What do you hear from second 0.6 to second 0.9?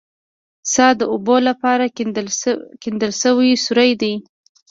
څا